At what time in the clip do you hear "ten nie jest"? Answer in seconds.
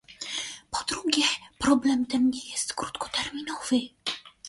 2.05-2.73